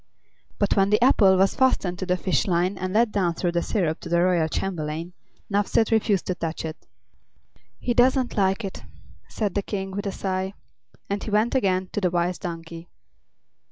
[0.57, 3.61] But when the apple was fastened to the fish line and let down through the
[3.61, 5.13] syrup to the royal chamberlain,
[5.47, 6.87] Nuphsed refused to touch it.
[7.79, 8.81] "He doesn't like it,"
[9.27, 10.55] said the King, with a sigh;
[11.07, 12.89] and he went again to the Wise Donkey.